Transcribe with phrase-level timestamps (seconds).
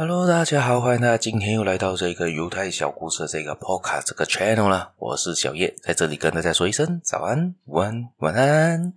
[0.00, 4.92] Hello，大家好，欢迎大家今天又来到这个犹太小故事的这个 Podcast 这个 Channel 了。
[4.96, 8.92] 我是小叶，在这里跟大家说一声早安、午安、晚安。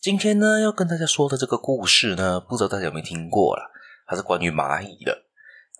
[0.00, 3.72] 今天呢，要跟大家说的这个故事呢，不知道大家有没有听过啦，
[4.06, 5.24] 它是关于蚂蚁的。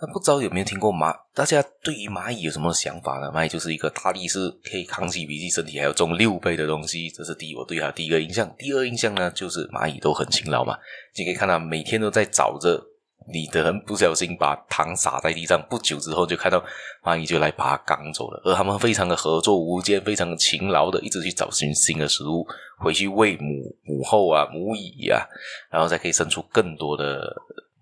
[0.00, 1.14] 那不知道有没有听过蚂？
[1.32, 3.30] 大家对于蚂蚁有什么想法呢？
[3.32, 8.52] 蚂蚁就是一个大力士，可以扛起比自己身体还要重六倍的东西，这是第一，我对它第一个印象。
[8.58, 10.76] 第二印象呢，就是蚂蚁都很勤劳嘛，
[11.16, 12.84] 你可以看到每天都在找着
[13.32, 16.64] 你的人，不小心把糖撒在地上，不久之后就看到
[17.02, 18.40] 蚂蚁就来把它赶走了。
[18.44, 22.46] 而他们非常的合作无间，非常的勤劳的，一直去找寻新的食物，
[22.78, 25.26] 回去喂母母后啊、母蚁啊，
[25.70, 27.34] 然后再可以生出更多的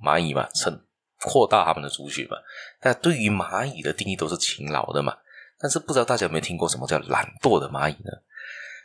[0.02, 0.78] 蚂蚁嘛，成。
[1.20, 2.36] 扩大他们的族群嘛，
[2.80, 5.12] 但对于蚂蚁的定义都是勤劳的嘛，
[5.58, 8.12] 但是不知道大家有没有听过什么叫懒惰的蚂蚁呢？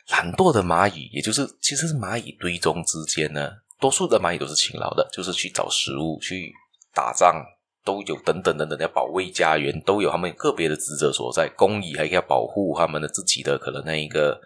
[0.10, 3.52] 懒惰的蚂蚁，也就是其实是蚂蚁堆中之间呢，
[3.84, 6.54] 多数的蚂蚁都是勤劳的，就是去找食物、去
[6.94, 7.44] 打仗
[7.84, 11.50] 都有等等等等，要保卫家园都有他们个别的职责所在。
[11.58, 14.40] 工蚁还要保护他们的自己的可能那一个。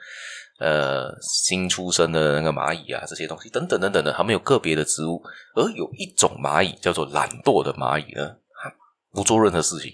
[0.60, 5.22] 呃，新出生的那个蚂蚁啊，这些东西等等等等的，他们有个别的职务，
[5.54, 8.74] 而有一种蚂蚁叫做懒惰的蚂蚁呢，它
[9.12, 9.92] 不做任何事情，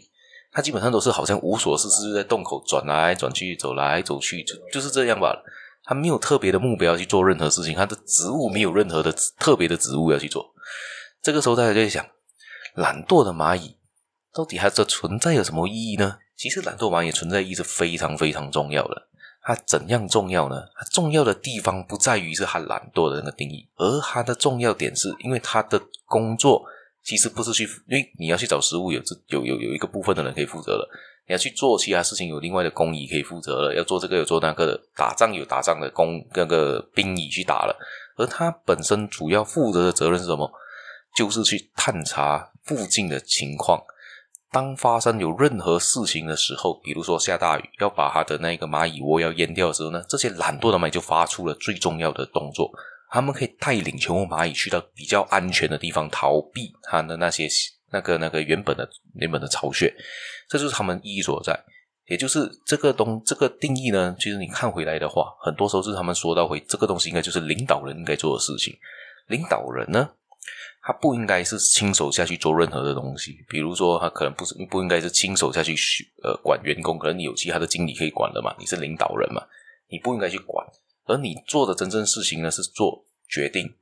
[0.53, 5.37] 它基本上都是好像无所事事，就在洞口转来转去，走来走去，就就是这样吧。
[5.85, 10.53] 他没有特别的目标去做任何事情，他的职务没有任何的特别的职务要去做。
[11.21, 12.05] 这个时候大家就在想，
[12.75, 13.77] 懒惰的蚂蚁
[14.33, 16.17] 到底它的存在有什么意义呢？
[16.35, 19.07] 其实懒惰蚂蚁存在意义是非常非常重要的。
[19.45, 20.55] 它怎样重要呢？
[20.75, 26.65] 它重要的地方不在于是它懒惰的那个定义，而它的重要点是因为它的工作
[27.03, 30.89] 其实不是去，因为你要去找食物有有有有一个部分的人可以负责了，
[31.27, 37.75] 你要去做其他事情有另外的工蚁可以负责了，要做这个有做那个的，打仗有打仗的工那个兵蚁去打了，
[38.15, 40.49] 而它本身主要负责的责任是什么？
[41.15, 43.79] 就是去探查附近的情况。
[44.51, 52.71] 当发生有任何事情的时候，比如说下大雨，要把它的那个蚂蚁窝要淹掉的时候呢，这些懒惰的蚂蚁就发出了最重要的动作，
[53.13, 57.47] 他们可以带领全部蚂蚁去到比较安全的地方，逃避它的那些
[57.91, 59.93] 那个那个原本的原本的巢穴，
[60.49, 61.57] 这就是他们意义所在。
[62.07, 68.75] 也就是这个东这个定义呢，其实你看回来的话，很多时候是他们说到回这个东西应该就是领导人应该做的事情，
[69.27, 70.09] 领导人呢。
[70.85, 75.73] 他不应该是亲手下去做任何的东西，比如说他可能不是不应该是亲手下去
[76.23, 79.41] 呃管员工，可能你有其他的经理可以管的嘛，你是领导人嘛，
[79.87, 80.65] 你不应该去管，
[81.05, 83.75] 而你做的真正事情呢是做决定，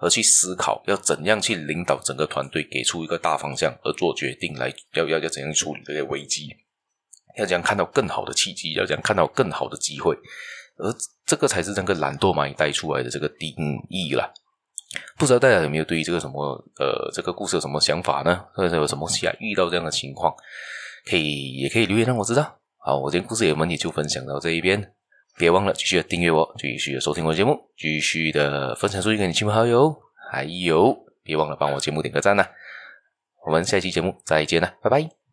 [0.00, 6.48] 而去思考要怎样去领导整个团队，给出一个大方向，而做决定来要要要怎样处理这些危机，
[7.38, 10.14] 要怎样看到更好的契机，要怎样看到更好的机会，
[10.76, 10.94] 而
[11.24, 13.54] 这个才是整个懒惰蚂蚁带出来的这个定
[13.88, 14.32] 义啦。
[15.18, 18.44] 不知道大家有没有对于这个什么呃这个故事有什么想法呢？
[18.54, 20.34] 或者有什么其他遇到这样的情况，
[21.04, 22.58] 可以也可以留言让我知道。
[22.78, 24.94] 好，我今天故事也们也就分享到这一边，
[25.36, 29.94] 别忘了继续的订阅我，继续的收听我的节目，继续的分享出去给你亲朋好友，
[30.30, 32.46] 还有别忘了帮我节目点个赞呐。
[33.44, 35.25] 我们下期节目再见了，拜拜。